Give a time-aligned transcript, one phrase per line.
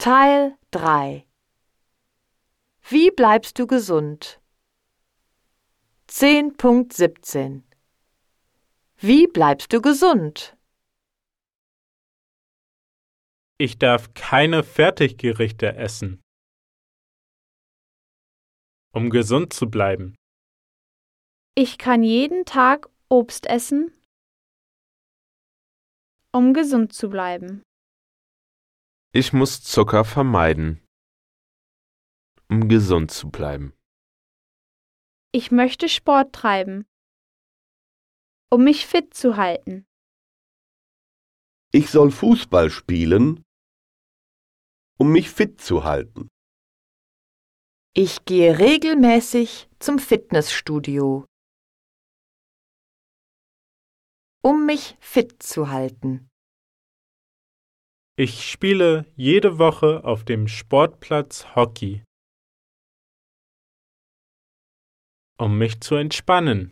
[0.00, 1.26] Teil 3
[2.88, 4.40] Wie bleibst du gesund?
[6.08, 7.64] 10.17
[8.96, 10.56] Wie bleibst du gesund?
[13.58, 16.22] Ich darf keine Fertiggerichte essen.
[18.94, 20.16] Um gesund zu bleiben.
[21.54, 23.92] Ich kann jeden Tag Obst essen,
[26.32, 27.62] um gesund zu bleiben.
[29.12, 30.86] Ich muss Zucker vermeiden,
[32.48, 33.74] um gesund zu bleiben.
[35.32, 36.86] Ich möchte Sport treiben,
[38.52, 39.84] um mich fit zu halten.
[41.72, 43.42] Ich soll Fußball spielen,
[44.96, 46.28] um mich fit zu halten.
[47.96, 51.26] Ich gehe regelmäßig zum Fitnessstudio,
[54.40, 56.29] um mich fit zu halten.
[58.22, 62.04] Ich spiele jede Woche auf dem Sportplatz Hockey.
[65.38, 66.70] Um mich zu entspannen.